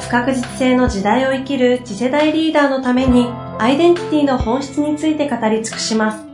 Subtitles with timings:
[0.00, 3.26] 不確実性の時代を生きる次世代リーダーのために
[3.58, 6.24] アイデンティティの本質について語り尽くします。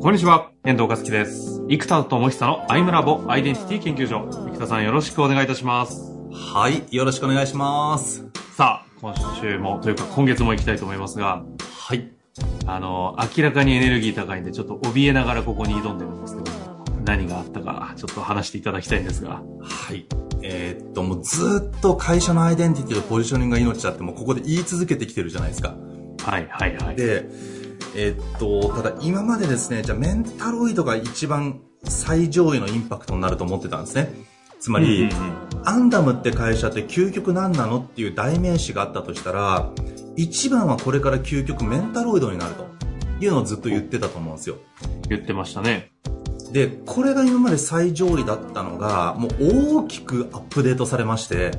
[0.00, 1.62] こんにちは、遠藤和樹です。
[1.68, 4.28] 生田智久のアイムラボアイデンティティ研究所。
[4.52, 6.12] 生田さんよろしくお願いいたします。
[6.32, 8.24] はい、よろしくお願いします。
[8.56, 12.21] さあ、今週も、というか今月も行きたいと思いますが、はい。
[12.66, 19.42] あの、明らかにエネルギー高いんで、ちょっと怯えながらここに挑んでるんですけども、何があったか、ちょっと話していただきたいんですが。
[19.60, 20.06] はい。
[20.42, 25.74] えー、っと、もうずっと会社のアイデンティティとポジショニングが命だって、もうここで言い続けてきてるじゃないですか。
[26.24, 26.96] はいはいはい。
[26.96, 27.26] で、
[27.96, 34.12] えっと、ただ今までですね、じゃあメンタロイドが一番最上位のインパクトになると思ってたんですね。
[34.60, 39.70] つまり、うんうんうん、アンダムって会社って究極何なのっていう代名詞があったとしたら、
[40.16, 42.66] 一番はこれから究極メンタロイドになると
[43.20, 44.56] いうのをずっと言ってたと思うんですよ。
[45.08, 45.90] 言ってましたね。
[46.52, 51.52] で、これが今まで最上位だったのが、もう大きくアップデートされまして、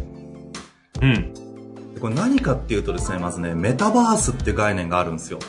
[1.01, 1.33] うん。
[1.99, 5.39] これ何かっていうとですね、まずね、メタバースって概念があるんですよ。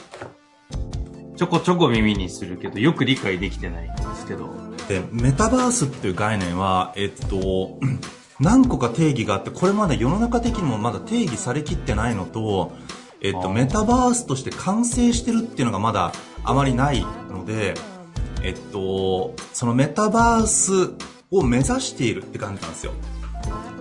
[1.36, 4.54] ちょこちょこ耳にするけど、よく理解できてないんですけど。
[4.88, 7.78] で、メタバースっていう概念は、えっと、
[8.40, 12.72] 何個か定義があって、これまで世の中的にもまだ定義されきってないのと、
[13.20, 17.74] えっと、メタバースとして完成してるっていうのがまだあまりないので、
[18.42, 20.90] えっと、そのメタバース
[21.30, 22.92] を目指しているって感じなんですよ。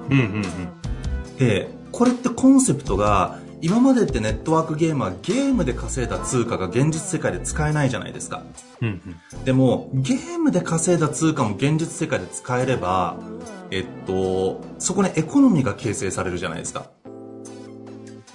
[0.10, 1.38] うんうんうん。
[1.38, 8.44] で、これってコンセプトが、今までってネットワークゲームはゲームで稼いだ通貨が現実世界で使えないじゃないですか。
[8.82, 13.16] うんうん、でも、ゲームで稼いだ通貨も現実世界で使えれば、
[13.72, 16.88] えっと、そこにエコノミーが形成されるじゃないですか。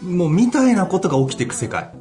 [0.00, 1.92] もう、みたいなことが起きていく世界。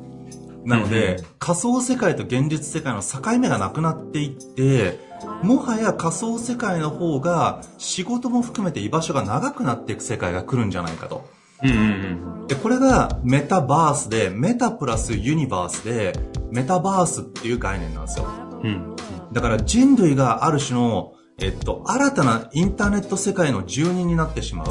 [0.63, 4.99] なので、うんうん、仮想世界と現実世界の境目がなくなっていって、
[5.43, 11.35] もはや仮想世界の方が仕事も含めて居場所が長くなっていく世界が来るんじゃないかと。
[11.63, 11.77] うんうん
[12.41, 16.13] うん、で、これがメタバースで、メタプラスユニバースで、
[16.51, 18.25] メタバースっていう概念なんですよ。
[18.63, 18.95] うん、
[19.33, 24.67] だから人類がある種の、えっと、新たなインターネット世界の住人になってしまう、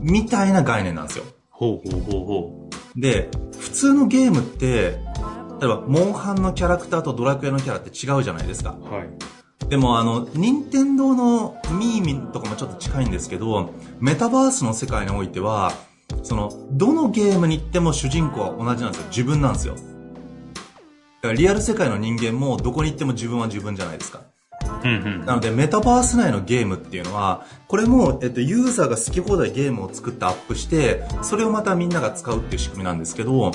[0.00, 1.24] みたいな概念なんですよ。
[1.50, 3.00] ほうほうほうほう。
[3.00, 4.98] で、普通のゲームって、
[5.60, 8.70] 例えば、モンハンのキャラクターとドラクエのキャラって違うじゃないですか。
[8.70, 9.08] はい。
[9.68, 13.70] でもあの、任天堂のミーミンとかもちょっと近いんですけど、
[14.00, 15.72] メタバースの世界においては、
[16.22, 19.08] その、どのゲームに行っても主人公は同じなんですよ。
[19.10, 19.74] 自分なんですよ。
[19.74, 24.20] だからリアル世界の人間もどこに行っても自分は自分じゃないですか。
[24.84, 33.52] うんうん、なので、メタバース内のゲームっていうのは、これも、えっと、ユーザーが好き放題ゲームを作ってアップして、それをまたみんなが使うっていう仕組みなんですけど、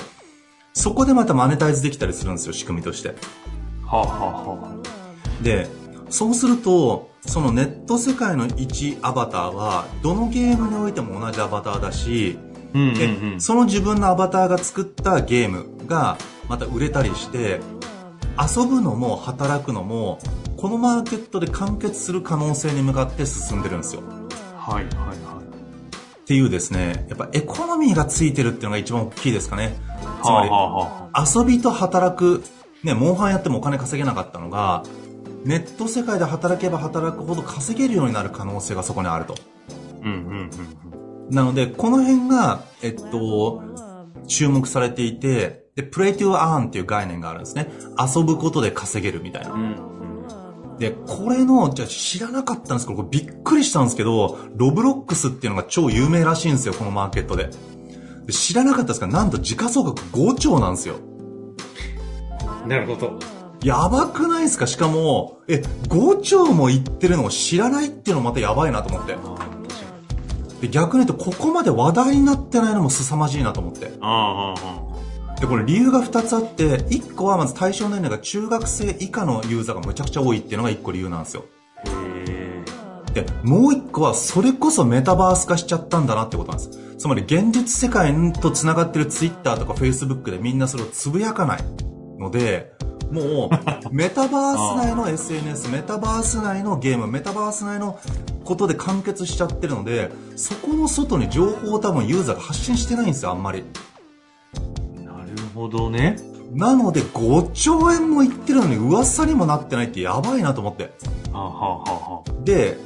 [0.73, 3.15] そこでまたマネタイズできたりするんですよ、仕組みとして。
[3.85, 4.07] はあ、はあ
[4.49, 4.79] は
[5.41, 5.67] あ、で、
[6.13, 12.37] そうすると、そのネット世界の1アバターは、どのゲームにおいても同じアバターだし、
[12.75, 17.61] うんうんうん、その自分のアバターが作ったゲームがまた売れたりして、
[18.37, 20.19] 遊ぶのも働くのも、
[20.55, 24.03] このマーケットで完結する可能性に向かって進んでるんですよ。
[24.55, 25.15] はいはいはい。
[25.15, 29.75] っていうですね、やっぱエコノミーがついてるっていうのが一番大きいですかね。
[30.23, 32.43] つまり、はあはあ、遊びと働く、
[32.83, 34.83] ね、モンハンやってもお金稼げなかったのが、
[35.45, 39.35] ネット世界で働けば働くほど稼げるようになる可能性がそこにあると。
[40.01, 40.49] うんうん
[41.27, 43.61] うん、なので、この辺が、えっと、
[44.27, 47.69] 注目されていて、で、 Play to Earn っていう概念があるんですね。
[47.97, 49.51] 遊ぶことで稼げるみたいな。
[49.51, 57.49] うん、で、これの、じゃ知らなかったんですけど、これびっくりしたんですけど、 Roblox っていうのが超有名らしいんですよ、このマーケットで。
[58.25, 60.95] で知らなかったですが、なんと時価総額5兆なんですよ。
[62.67, 63.19] なるほど。
[63.63, 64.67] やばくないですか？
[64.67, 69.15] しかも、え、5兆も言ってるのを知らないっていうのもまたやばいなと思って。
[70.61, 73.87] で逆に言うと、ここまで話題になってないのも凄まじいなと思って。
[75.39, 81.45] で、これ理由が2つあって、1個はまず対象年齢が中学生以下のユーザーがむちゃくちゃ多いっていうのが1個理由なんですよ。
[83.13, 86.97] で、もう1個はそれこそメタバース化しちゃったんだなってことなんです。
[86.97, 91.63] つまり現実世界と繋がってる Twitter とか Facebook でみんなそれをつぶやかない
[92.19, 92.72] ので、
[93.13, 93.49] も
[93.91, 97.99] う、メタバース内の SNS、メタバース内のゲーム、メタバース内の
[98.43, 103.63] ことで完結しちゃってるので、そこの外に情報を多分ユーザーが発信してないんですよ、あんまり。
[105.05, 106.17] なるほどね。
[106.53, 110.91] なので5兆円もいってるのに噂にもなってないってやばいなと思って。
[112.43, 112.77] で、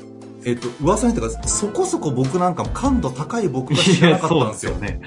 [0.46, 4.74] えっと、噂にというか、そこそこ僕なんかも感度高い僕が知らなかったんですよ。
[4.74, 5.02] すよね。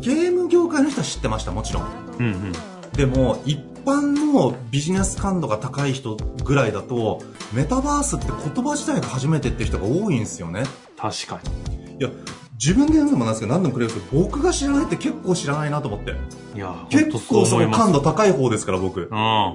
[0.00, 1.84] ゲーム業界の人は知ってました、もちろん。
[2.18, 2.52] うんうん。
[2.92, 7.22] でも、一般のビジネス感度が高い人ぐらいだと、
[7.54, 10.64] メタバースって言葉自体が初めてって人が多いんですよね。
[10.98, 11.40] 確か
[11.78, 11.96] に。
[11.96, 12.10] いや、
[12.52, 16.14] 自分で言うのもなんですけど、何度もくれるんですけど、僕が知らないって結構知らないなと思って。
[16.54, 19.08] いや、結構その感度高高い方ですから、僕。
[19.10, 19.54] うん、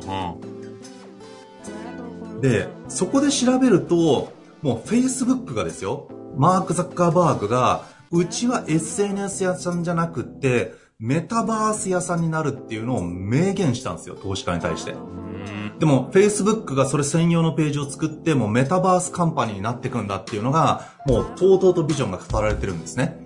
[2.34, 2.42] うん。
[2.42, 6.08] で、そこで調べると、もう Facebook がですよ、
[6.38, 10.74] マーク・ザッカーバーグが、うちは SNS 屋さんじゃなくって、
[11.04, 14.94] メタバース屋さんになるっていうのを明言したんですよ、投資家に対して。
[14.94, 23.20] うんでも、Facebook がそれ専用のページを作って、もうメタバースカンパニーになっていくんだっていうのが、もう、とうとうとビジョンが語られてるんですね。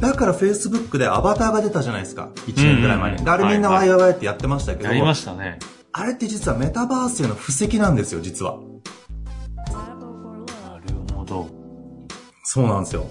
[0.00, 2.30] だから Facebook でアバターが出たじゃないですか。
[2.46, 3.22] 1年ぐらい前に。
[3.22, 4.82] であれみんなワイワイってやってましたけう。
[4.84, 5.58] ど、やりましたね。
[5.92, 8.56] あれって実はメタバースへの布石なんですよ、実は。
[9.66, 11.46] なるほど。
[12.42, 13.04] そうなんですよ。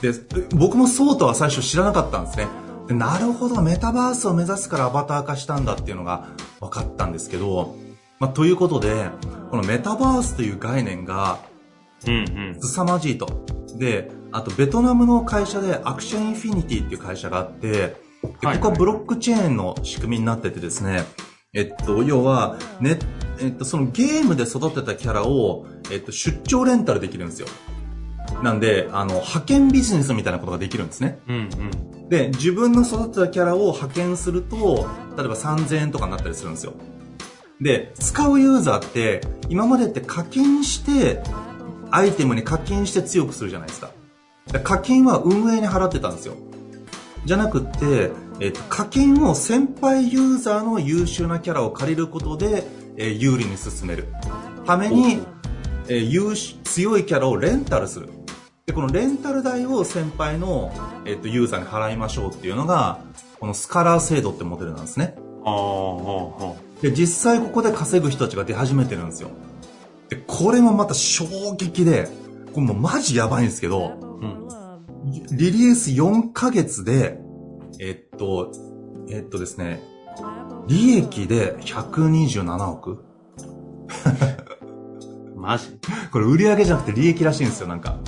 [0.00, 0.12] で、
[0.56, 2.48] 僕もそうとは最初知らなかったんですね。
[2.92, 6.28] でなるほど、メタバースを目指すからアバター化したんだっていうのが
[6.60, 7.74] 分かったんですけど、
[8.18, 9.06] まあ、ということで、
[9.50, 11.38] このメタバースという概念が
[12.06, 12.60] うんうん。
[12.60, 13.44] 凄まじいと。
[13.78, 17.96] で、あとベトナムの会社でアクションインフィニティっていう会社があって、
[18.40, 21.04] ではいここはブロックチェーンの仕組みになっててですね、
[21.54, 22.98] えっと、要は、ね、
[23.40, 27.48] えっと、そのゲームで育てたキャラを、えっと、出張レンタルできるんですよ。
[28.42, 31.18] なんで、あの、派遣ビジネスみたいなことができるんですね。
[31.28, 32.08] うんうん。
[32.08, 34.86] で、自分の育てたキャラを派遣すると、
[35.16, 36.74] 例えば3000円とかになったりするんですよ。
[37.60, 41.22] で、使うユーザーって、今までって課金して、
[41.90, 43.90] アイテムに課金して強くするじゃないですか。
[44.50, 46.34] で課金は運営に払ってたんですよ。
[47.24, 52.64] じゃなくって、えっと、課金を先輩ユーザーの優秀なキャラを借りることで、
[52.96, 54.08] えー有利に進める
[54.66, 55.20] ために、
[55.88, 58.08] えー強いキャラをレンタルする。
[58.66, 60.72] で、このレンタル代を先輩の、
[61.04, 63.00] えっと、ユーザーに払いましょうっていうのが、
[63.40, 65.16] このスカラー制度ってモデルなんですね。
[65.44, 69.30] ああ、で、実際ここで稼ぐ人たちが出始めてるんですよ。
[70.08, 72.08] で、これもまた衝撃で、
[72.52, 74.06] これもうマジやばいんですけど、う。
[74.20, 74.48] うん。
[75.36, 77.18] リリース4ヶ月で、
[77.80, 78.52] えっと、
[79.08, 79.82] えっとですね、
[80.68, 83.04] 利益で127億
[85.34, 85.66] マジ？
[86.12, 87.98] これ売り上げじゃなくて利益らしいんですよ、なんか。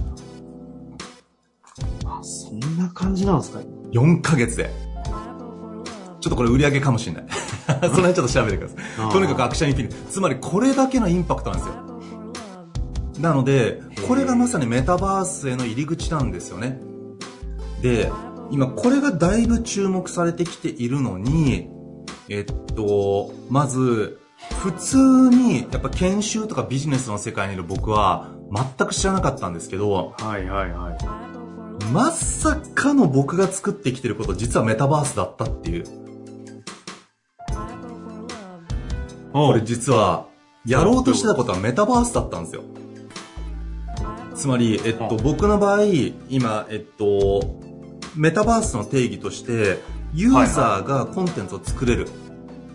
[2.25, 3.61] あ、そんな感じなんですか
[3.93, 4.71] ？4ヶ月で。
[6.21, 7.27] ちょっとこれ売り上げかもしれない。
[7.67, 8.77] その辺ちょっと調べてくださ
[9.09, 9.13] い。
[9.13, 10.09] とにかくアクションインフィニティ。
[10.09, 11.75] つまりこれだけのインパクトなんですよ。
[13.21, 16.81] なので、これがまさにメタバースへの入り口なんですよね。
[17.83, 18.11] で、
[18.51, 21.69] 今これがだいぶ注目されてきているのに、
[22.29, 24.19] えっと、まず、
[24.63, 24.97] 普通
[25.31, 28.31] に、やっぱ研修とかビジネスの世界にいる僕は
[28.79, 31.34] 全く知らなかったんですけど、はいはいはい。
[31.93, 35.85] まさかの僕が作ってきてること、実はメタバースだったっていう。
[39.33, 40.27] こ、これ実は、
[40.65, 42.63] やろうとしてたことはメタバースだったんですよ。
[44.35, 45.83] つまり、えっと、うん僕の場合、
[46.29, 47.61] 今、えっと、
[48.17, 49.79] メタバースの定義として、
[50.15, 52.09] ユーザーがコンテンツを作れる。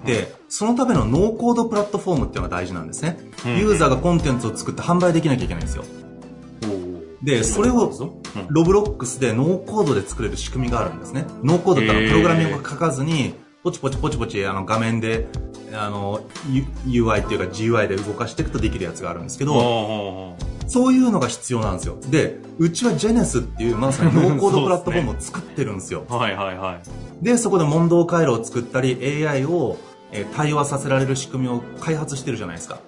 [0.06, 3.18] で、そのためのノーコードプラットフォームっていうのが大事なんですね。
[3.46, 5.84] うんユーザーがコンテンツを作って販売できなきゃいけないんですよ。
[7.24, 11.26] で、それを、うん Roblox でノーコードで作れる仕組みがあるんですね。
[11.44, 13.34] ノーコードってあのへープログラミングが書かずに、
[13.64, 15.28] ポチポチポチポチあの画面で、
[15.74, 16.22] あの、
[16.88, 20.36] UI っていうか GUI で動かしていくとできるやつがあるんですけど、
[20.68, 21.98] そういうのが必要なんですよ。
[22.10, 26.06] で、うちは Genes っていうまさ にノーコードプラットフォームを作ってるんですよ。
[26.10, 26.80] うはいはいは
[27.22, 27.26] い。
[27.26, 28.98] で、そこで問答回路を作ったり、
[29.28, 29.78] AI を、
[30.12, 32.80] えー対話させられる仕組みを開発してるじゃないですか。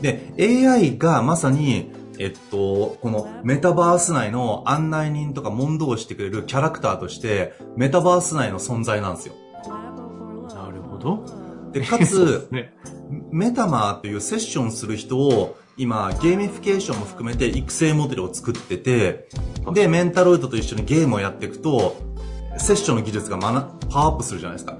[0.00, 1.90] で、AI がまさに、
[2.22, 9.34] えっと、このメタバース内の案内人とか問答をしてくれるキャラクターとして、メタバース内の存在なんですよ。
[10.54, 11.24] なるほど。
[11.72, 12.72] で、かつ、 ね。
[13.32, 19.28] メタマーというセッションする人を、今、ゲーミフィケーションも含めて育成モデルを作ってて、
[19.74, 21.96] で、メンタロイドと一緒にゲームをやっていくと、
[22.58, 24.78] セッションの技術がパワーアップするじゃないですか。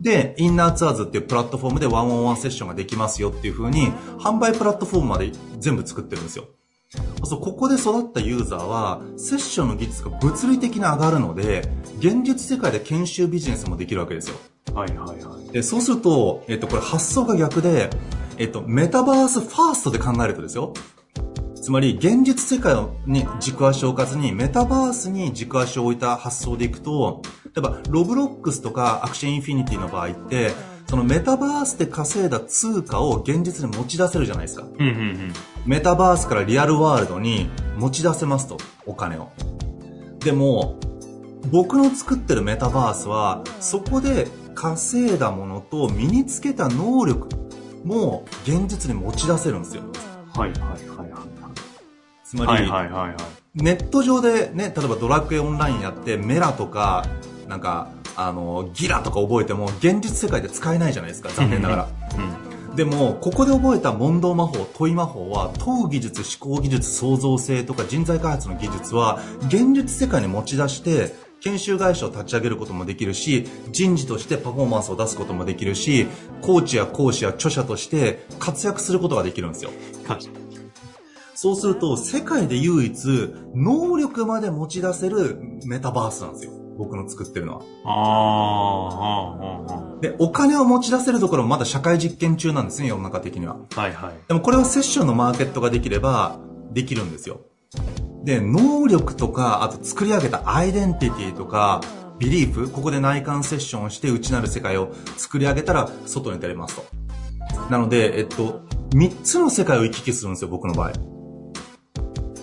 [0.00, 6.44] で、インナーツアーズっていうプラットフォームで one on one セッションができますよっていう風に、販売プラットフォームまで全部作ってるんですよ。
[7.24, 14.36] そう、ここで育ったユーザーは、セッションの技術が物理的に上がるので、現実世界で研修ビジネスもできるわけですよ。
[14.74, 15.52] はいはいはい。
[15.52, 17.90] で、そうすると、えっと、これ発想が逆で、
[18.38, 20.72] えっと、メタバースファーストで考えるとですよ。
[21.54, 22.76] つまり、現実世界
[23.06, 30.52] に軸足を置かずに、メタバースに軸足を置いた発想でいくと、例えば、 Roblox とか Axie Infinity の場合って、
[30.88, 34.64] そのメタバースで稼いだ通貨を現実に持ち出せるじゃないですか。
[34.64, 35.32] うんうんうん。
[35.66, 39.30] メタバースから real world に持ち出せますと、お金を。
[40.20, 40.78] でも、
[41.50, 47.28] 僕の作ってるメタバースは、そこで稼いだものと身につけた能力
[47.84, 49.82] も現実に持ち出せるんですよ。
[50.34, 51.26] はいはいはいはい。
[52.24, 53.14] つまり、はいはいはいはい。
[53.54, 57.06] ネット上でね、例えばドラクエオンラインやって、メラとか、
[57.48, 61.88] なんか、あの、ギラとか覚えても、現実世界で使えないじゃないですか、残念ながら。
[62.74, 76.06] でも、ここで覚えた問答魔法、問い魔法は、問う技術、思考技術、創造性とか人材開発の技術は、現実世界に持ち出して、研修会社を立ち上げることもできるし、人事としてパフォーマンスを出すこともできるし、
[76.42, 79.70] コーチや講師や著者として活躍することができるんですよ。
[80.06, 80.18] か
[81.34, 82.96] そうすると、世界で唯一、
[83.54, 86.65] 能力まで持ち出せるメタバースなんですよ。
[86.76, 87.62] 僕の作ってるのは。
[87.84, 89.66] あ
[89.98, 93.56] あ、で、お金を持ち出せるところもまだ社会実験中なんですね、世の中的には。
[93.74, 94.14] はいはい。
[94.28, 96.38] でもこれはセッションのマーケットができれば、
[96.72, 97.40] できるんですよ。
[98.24, 101.80] で、能力とか、あと作り上げたアイデンティティとか、
[102.18, 106.84] ビリーフ、ここで内観セッションをして内なる世界を作り上げたら外に出れますと。
[107.70, 108.62] なので、えっと、
[108.94, 110.92] 三つの世界を行き来するんですよ、僕の場合。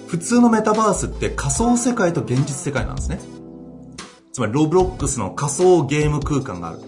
[0.07, 3.19] 普通のメタバースって仮想世界と現実世界なんですね。
[4.33, 6.79] つまり、ロブロックスの仮想ゲーム空間がある。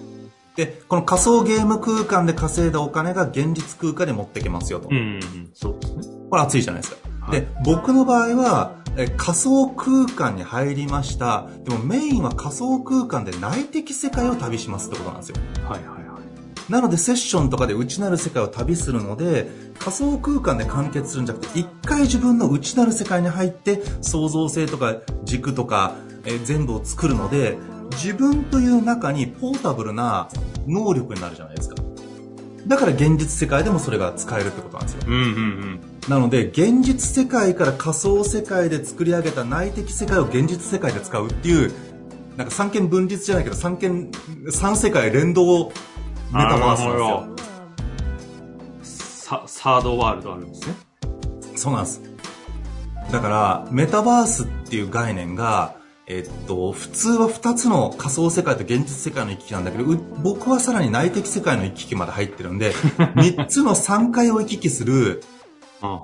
[0.56, 4.90] で、この仮想ゲーム空間で稼いだお金が現実空間に持ってけますよと。
[4.90, 5.50] うんうんうん。
[5.54, 6.04] そうですね。
[6.30, 6.98] これ熱いじゃないですか。
[7.04, 11.48] はいで、僕の場合は、え仮想空間に入りました。
[11.64, 15.36] でもメインは仮想空間で内的世界を旅しますってことなんですよ。
[15.68, 16.72] はいはいはい。
[16.72, 19.50] なのでセッションとかで内なる世界を旅するので、
[19.80, 27.58] 仮想空間で完結するんじゃなくて、一回自分の内なる世界に入って、創造性とか軸とか、えー全部を作るので、
[27.92, 30.28] 自分という中にポータブルな
[30.68, 31.76] 能力になるじゃないですか。
[32.68, 35.02] だから現実世界でもそれが使えるってことなんですよ。
[35.08, 35.80] うんうんうん。
[36.10, 41.72] なので、現実世界から仮想世界で作り上げた内的世界を現実世界で使うっていう、
[42.38, 44.12] なんか三権分立じゃないけど、三権、
[44.50, 45.72] 三世界連動メ
[46.32, 49.38] タバースなんですよ。
[49.38, 50.76] ササードワールドあるんですね。
[51.56, 52.02] そうなんです。
[53.12, 55.76] だから、メタバースっていう概念が、
[56.08, 62.74] えっと、普通は2つの仮想世界と現実世界の行き来なんだけど、う僕はさらに内的世界の行き来まで入ってるんで、
[63.16, 65.24] 3つの3回を行き来する、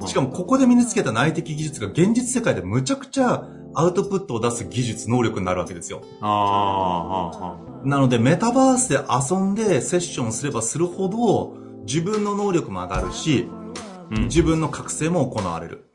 [0.08, 6.02] しかも、もここで身につけた内的技術が現実世界でむちゃくちゃアウトプットを出す技術、能力になるわけですよ。
[7.84, 13.62] なので、メタバースで遊んでセッションすればするほど、自分の能力も上がるし、うん
[14.24, 15.86] 自分の覚醒も行われる。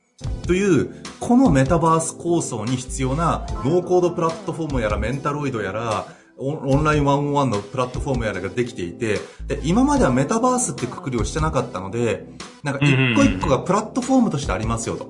[0.46, 6.06] という、このメタバース構想に必要なノーコードプラットフォームやらメンタロイドやら、
[6.38, 12.26] オンラインワンオンワンのプラットフォームやらができていて、で、今まではメタバースってくくりをしてなかったので、
[12.62, 15.08] なんか一個一個がプラットフォームとしてありますよと。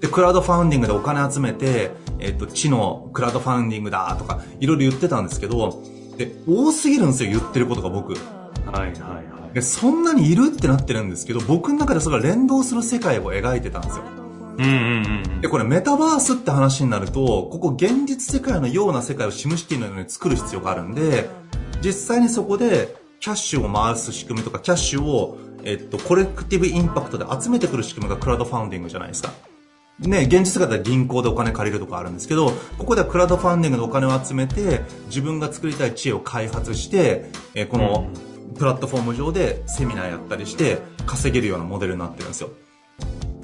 [0.00, 5.82] で、クラウドファウンディングでお金集めて、えっと、知のクラウドファウンディングだとか、いろいろ言ってたんですけど、
[6.18, 8.12] で、多すぎるんですよ、言ってることが僕。
[8.12, 8.18] は
[8.76, 9.54] いはいはい。
[9.54, 14.04] で、そんなにいるってなってるんですけど、僕の中でそれが連動する世界を描いてたんですよ。
[14.58, 15.40] うんうんうん。
[15.40, 21.28] で、これメタバースって話になると、ここ現実世界のような世界をシムシティのように作る必要があるんで、
[21.82, 29.32] 実際にそこでキャッシュを回す仕組みとか、キャッシュを、えっと、コレクティブインパクトで集めてくる仕組みがクラウドファウンディングじゃないですか。
[29.98, 38.10] ね、現実世界では銀行でお金借りるとかあるんですけど、ここではクラウドファウンディングでお金を集めて、自分が作りたい知恵を開発して、えーこの
[38.58, 42.50] プラットフォーム上でセミナーやったりして、稼げるようなモデルになってるんですよ。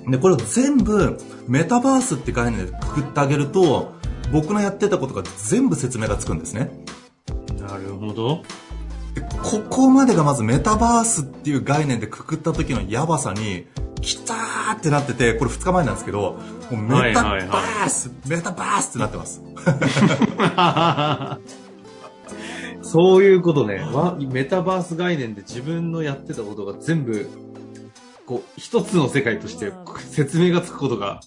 [0.06, 1.18] で、これを全部
[1.48, 3.92] メタバースって概念でくくってあげると、
[4.32, 6.70] 僕のやってたことが全部説明がつくんですね。
[7.60, 8.42] なるほど。
[9.14, 13.66] でここまでがまずメタバースっていう概念でくくった時のやばさに、
[14.00, 16.38] きたーってなってて、これ2日前なんですけど、も
[16.72, 19.42] うメタバース、メタバースってなってます。
[22.82, 23.80] そういうことね。
[23.92, 27.28] わメタバース概念で自分のやってたことが全部、
[28.26, 29.72] こう、一つの世界として
[30.10, 31.20] 説明がつくことが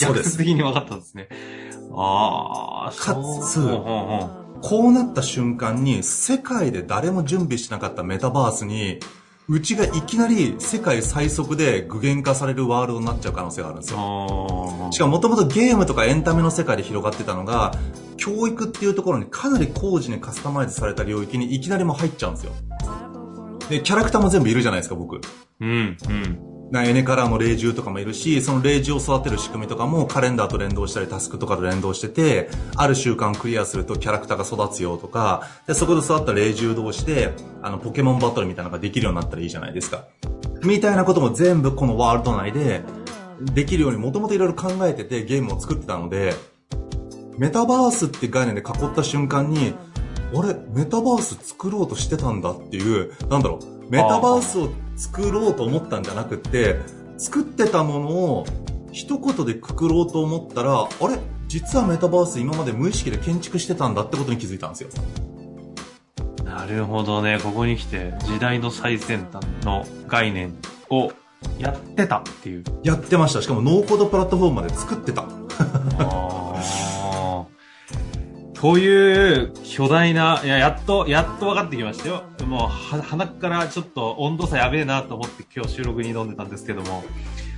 [0.00, 1.28] 逆説的に分かったんですね。
[1.94, 9.00] ああ、かつそううんこうなった瞬間に、世界で誰も準備しなかったメタバースに、
[9.48, 13.98] うちがいきなり世界最速で具現化されるワールドになっちゃう可能性があるんですよ。
[14.88, 17.72] あしかももともとゲームとかエンタメの世界で広がってたのが、
[18.16, 22.52] 教育っていうところにかなり工事にカスタマイズされた領域にいきなりもう入っちゃうんですよ。
[23.72, 25.20] で、キャラクターも全部いるじゃないですか、僕。
[25.60, 26.52] うん、うん。
[26.70, 40.04] なエネカラーの霊獣とかもいるし、その霊獣を育てる仕組みとかもカレンダーと連動したりタスクとかと連動してて、ある習慣をクリアするとキャラクターが育つよとか、で、そこで育った霊獣同士で、あの、ポケモンバトルみたいなのができるようになったらいいじゃないですか。
[40.62, 42.82] みたいなことも全部このワールド内で、
[43.40, 46.34] できるようにもともといろいろ考えててゲームを作ってたので、
[47.38, 49.74] メタバースって概念で囲った瞬間に、
[50.34, 56.80] あれ、メタバース作ろうとしてたんだっていう、なんだろう、メタバースを作ろうと思ったんじゃなくって、
[57.18, 58.46] 作ってたものを
[58.92, 64.88] 一言でくくろうと思ったら、あれ、実はメタバース今まで無意識で建築してたんだってことに気づいたんですよ。
[66.44, 67.38] なるほどね。
[67.42, 70.54] ここに来て、時代の最先端の概念
[70.90, 71.12] を
[71.58, 72.64] やってたっていう。
[72.82, 73.42] やってました。
[73.42, 75.26] しかもノーコードプラットフォームまで作ってた。
[78.62, 82.22] あーという巨大な、いや、やっと、やっと分かってきましたよ。
[82.46, 82.68] もう、は、
[83.02, 87.02] 鼻からちょっと温度差やべえなと思って今日収録に挑んでたんですけども。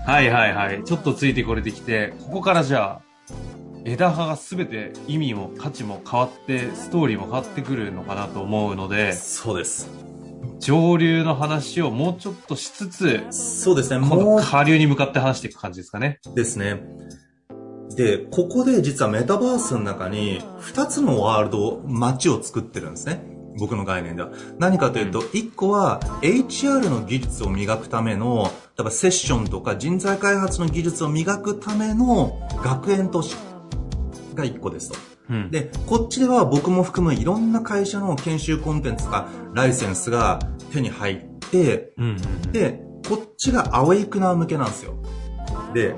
[0.06, 0.82] はいはいはい。
[0.82, 3.02] ちょっとついてこれてきて、ここからじゃあ、
[3.84, 9.90] 枝葉が全て意味も価値も変わって、ストーリーも変わってくるのかなと思うので、そうです。
[10.58, 13.98] 上流の話をもうちょっとしつつ、そうですね。
[13.98, 16.20] もう下流に向かって話していく感じですかね。
[16.34, 16.80] ですね。
[17.96, 23.34] で、ここで実はメタバースの中に2つのワールド、街を作ってるんですね。
[23.56, 24.30] 僕の概念では。
[24.58, 33.36] 何かというと、1個は HR の技術を磨くための、例えばセッションとか人材開発の技術を磨くための学園都市
[34.34, 34.98] が1個ですと。
[35.30, 35.50] うん。
[35.50, 40.40] で、こっちでは僕も含むいろんな会社の研修コンテンツとかライセンスが
[40.72, 42.10] 手に入って、うんうん
[42.46, 42.52] うん。
[42.52, 44.94] で、こっちがアウェイクナー向けなんですよ。
[45.72, 45.94] で、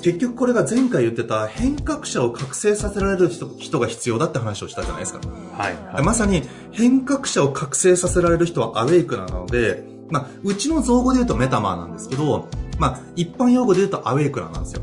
[0.00, 5.20] 結局これが前回言ってた変革者を覚醒させられる人人が必要だって話をしたじゃないですか。
[5.56, 6.04] はいはい。
[6.04, 6.42] まさに
[6.72, 14.82] 変革者を覚醒させられる人はアウェイクなので、まあ、うちの造語で言うとメタマーなんですけど、まあ、一般用語で言うとアウェイクナーなんですよ。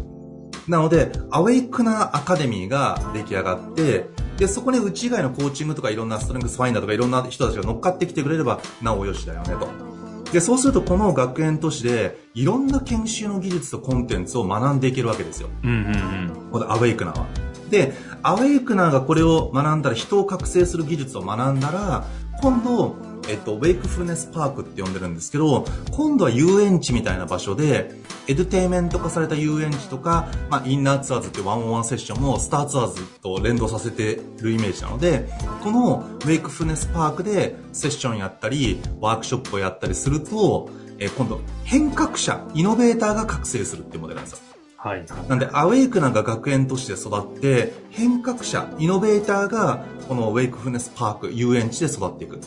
[0.67, 9.86] なので、アウェイクナーアカデミーが出来上がって、で、そこにうち以外のコーチングとかいろんなストレングスファインダーとかいろんな人たちが乗っかってきてくれれば、なおよしだよねと。
[10.31, 15.49] で、そうするとこの学園都市で、いろんな研修の技術とコンテンツを学んでいけるわけですよ。
[15.63, 16.51] うんうんうん。
[16.51, 17.25] このアウェイクナーは。
[17.69, 22.05] で、アウェイクナーがこれを学んだら、人を覚醒する技術を学んだら、
[22.41, 22.95] 今度、
[23.27, 27.91] えっと、ウェイクフルネスパークって呼んでるんですけど、今度は遊園地みたいな場所で、
[28.27, 35.29] エデュテイメント化された遊園地とか、まあ、インナーツアーズってワンオンワンセッションもスターツアーズと連動させてるイメージなので、
[35.63, 44.39] このウェイクフルネスパークでセッションやったり、ワークショップをやったりすると、えー今度、変革者、イノベーターが覚醒するっていうモデルなんですよ。
[44.77, 45.05] はい。
[45.27, 52.39] なんで、アウェイクナーが学園都市で育って、変革者、イノベーターが、このウェイクフルネスパーク、遊園地で育っていく。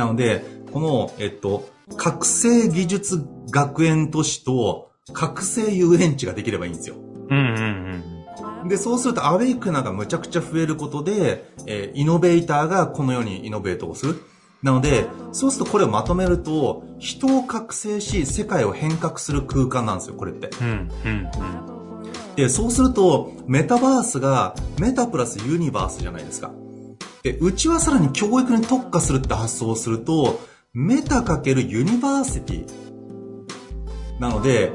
[0.00, 6.94] なので、この、えっと、覚醒技術学園都市と、覚醒遊園地ができればいいんですよ。
[6.96, 8.68] うんうんうん。
[8.68, 14.22] で、そうすると、アウェイクナーがむちゃくちゃ増えることで、えーイノベーターがこの世にイノベートをする。
[14.62, 20.48] なので、そうするとこれをまとめると、人を覚醒し、世界を変革する空間なんですよ、これって。
[20.62, 21.30] うんうん
[22.36, 26.52] で、そうすると、メタバースが、 meta plus universe じゃないですか。
[27.22, 30.40] で、うちはさらに教育に特化するって発想をすると、
[30.72, 34.20] meta かける university。
[34.20, 34.72] なので、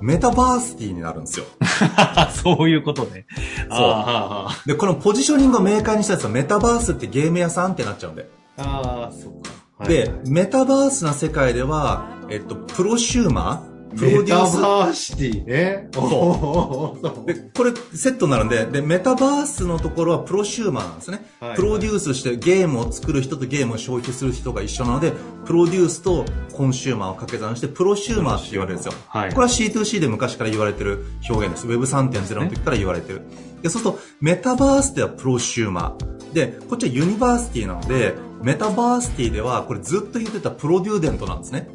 [0.00, 1.46] メタバーシティになるんですよ。
[1.60, 2.32] うん。
[2.32, 3.26] そういうことね。
[3.68, 8.28] そうあーで、このポジショニングを明快にしたやつはメタバースってゲーム屋さんってなっちゃうんで。
[8.56, 9.50] あー、そっか。
[9.78, 14.56] はいで、メタバースな世界では、えっと、プロシューマープロデュース。
[14.58, 15.88] ーシティね。
[15.92, 21.24] そうおーそうで、これセットになるんで、で、メタバースのところはプロシューマーなんですね。
[21.40, 25.12] はいプロデュースしてゲームを作る人とゲームを消費する人が一緒なので、
[25.44, 28.94] プロデュースとコンシューマーを掛け算して、プロシューマーって言われるんですよ。
[29.08, 31.66] はいこれは C2C で昔から言われてる表現です。
[31.66, 33.22] Web3.0 の時から言われてる。
[33.62, 36.32] で、そうすると、メタバースではプロシューマー。
[36.32, 41.68] で、こっちは university なので、メタバーシティでは、これずっと言ってたプロデューデントなんですね。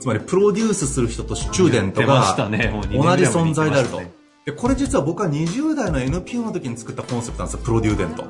[0.00, 2.56] つまり、プロデュースする人とスチューデントが同じ
[3.24, 4.00] 存在であると。
[4.46, 8.24] で、これ実は僕は20代の NPO の時に作ったコンセプトなんですよ、プロデューデント。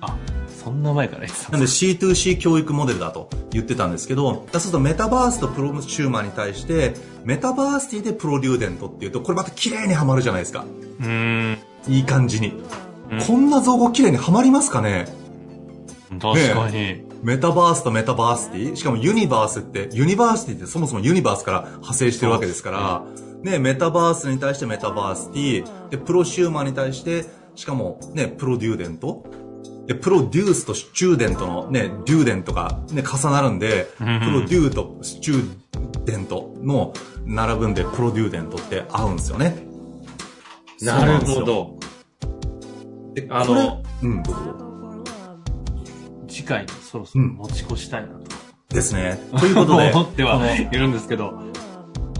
[0.00, 0.16] あ、
[0.64, 10.64] そんな前から言ってたなんで C2C 教育モデルだと言ってたんですけど、そうするとメタバースとプロシューマーに対して、メタバーシティでプロデューデントっていうと、これまた綺麗にはまるじゃないですか。
[11.00, 11.06] うー
[11.52, 11.58] ん。
[11.88, 12.48] いい感じに。
[12.48, 15.06] うんこんな造語綺麗にはまりますかね？
[16.20, 17.05] 確かに。
[17.26, 23.04] メタバースとメタバーシティしかも universe って、 university ってそもそも universe から派生してるわけですから、
[23.42, 27.24] ね、メタバースに対してメタバーシティで、プロシューマーに対して、
[27.56, 29.24] しかもね、プロデューデント
[29.88, 36.92] で、プロデュースとスチューデントのね、デューデントがね、重なるんで、プロデューとスチューデントの
[37.24, 39.66] 並ぶんで、プロデューデントって合うんですよね。
[40.80, 41.76] なるほど。
[43.14, 44.22] であのうん、
[46.46, 48.46] 回にそろそろ持ち越したいなと。
[48.68, 49.18] ですね。
[49.38, 51.34] ということで、思ってはいるんですけど。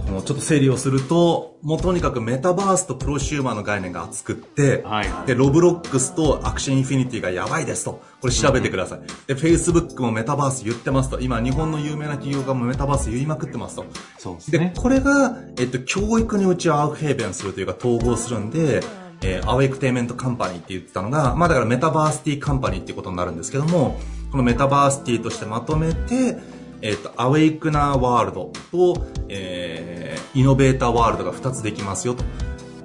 [0.07, 8.01] このちょっと整理をすると、もうとにかくメタバースとプロシューマーの概念が熱くって、はいはいで、 Roblox と Axie Infinity がやばいですと。
[8.21, 8.99] これ調べてください。
[9.27, 11.19] で、Facebook もメタバース言ってますと。
[11.19, 13.81] 今、日本の有名な企業家もメタバース言いまくってますと。
[13.81, 14.73] で、そうですね。
[14.77, 18.81] これが、えっと、教育にうちはアウフヘーベンするというか統合するんで、
[19.21, 23.99] えーアウェイクテイメントカンパニーって言ってたのが、まあだからメタバースティーカンパニーっていうことになるんですけども、
[24.31, 26.37] このメタバースティーとしてまとめて、
[26.81, 32.23] えっと、アウェイクナーワールドと、えーイノベーターワールドが2つできますよと。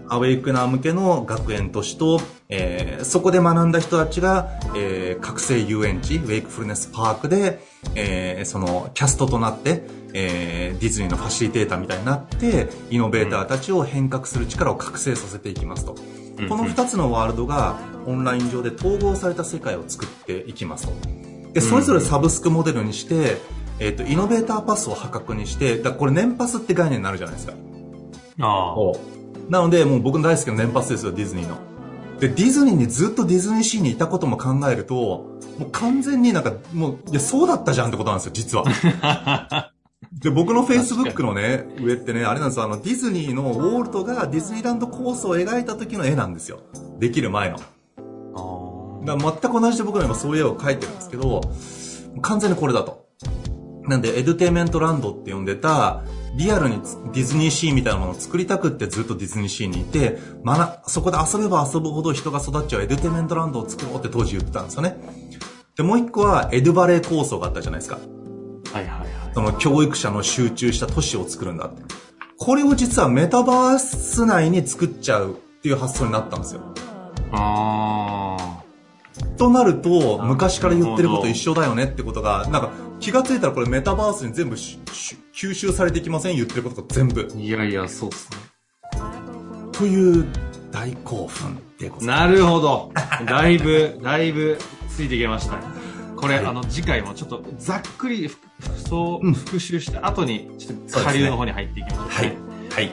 [0.09, 7.61] アウェイクナー向けの学園都市と、えーそこで学んだ人たちが、えー覚醒遊園地、ウェイクフルネスパークで、
[7.95, 9.83] えーその、キャストとなって、
[10.15, 15.95] えーディズニーのファシリテーターみたいになって、イノベーターたちを変革する力を覚醒させていきますと。
[16.43, 20.93] うんこの2つのワールドがオンライン上で統合された世界を作っていきますと。
[21.53, 23.39] で、それぞれサブスクモデルにして、
[23.79, 27.55] えっ、と、イノベーターパスを破格にして、だからこれ年パスって概念になるじゃないですか。
[28.41, 28.77] ああ。
[29.49, 31.57] なので、もう僕の大好きな年パスですよ、ディズニーの。
[32.21, 34.95] で、ディズニーにずっとディズニーシーにいたことも考えると、
[35.59, 38.65] もう完全になんか、もう、いや、そうだったじゃんってことなんですよ、実は。
[40.21, 46.61] で、僕の Facebook のね、上ってね、あれなんですよ、あの、ディズニーのウォールトがディズニーランドコースを描いた時の絵なんですよ。
[46.99, 47.57] できる前の。
[47.57, 51.41] あだから全く同じで僕ら今そういう絵を描いてるんですけど、
[52.21, 53.07] 完全にこれだと。
[53.89, 56.05] なんで、エドテイメントランドって呼んでた、
[56.37, 64.97] リアルにつディズニーシーみたいなものを作りたくってずっとディズニーシーにいて、まな、そこで遊べば遊ぶほど人が育っちゃうエドテイメントランドを作ろうって当時言ってたんですよね。
[65.77, 67.99] で、もう一個はエドバレー構想があったじゃないですか。
[68.73, 69.12] はいはい。
[69.35, 71.83] その教育者の集中した都市を作るんだって。
[72.39, 76.61] これを実はメタバース内に作っちゃうっていう発想になったんですよ。
[77.33, 78.63] ああ。
[79.39, 86.37] となると、昔から言ってること一緒だよねってことが、なんか気がついたらこれメタバースに全部吸収されていきません？
[86.37, 87.29] 言ってることが全部。
[87.37, 88.39] いやいや、そうっすね。
[89.73, 90.27] という
[90.71, 92.93] 大興奮でございまなるほど。
[93.27, 95.59] だいぶ、だいぶついてきました。
[96.17, 98.39] これ、あの、次回もちょっとざっくり、ふ
[98.89, 102.23] そう、うん復習した後に、ちょっと下流の方に入っていきましょう、す。
[102.23, 102.37] はい。
[102.71, 102.93] はい。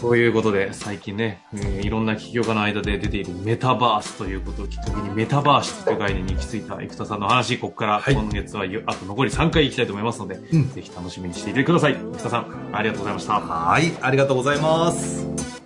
[0.00, 11.94] ということで、最近ね、えーいろんな起業家の間で出ているメタバースということをきっかけにメタバースという概念に行き着いた生田さんの話、ここからはい今月はゆあと残り3回行きたいと思いますので、うんぜひ楽しみにしていてください。
[11.94, 13.40] 生田さん、ありがとうございました。
[13.40, 13.92] はい。
[14.00, 15.59] ありがとうございます。